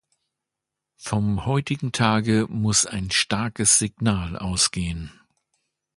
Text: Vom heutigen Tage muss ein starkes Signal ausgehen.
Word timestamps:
Vom 0.97 1.45
heutigen 1.45 1.91
Tage 1.91 2.47
muss 2.49 2.87
ein 2.87 3.11
starkes 3.11 3.77
Signal 3.77 4.35
ausgehen. 4.35 5.11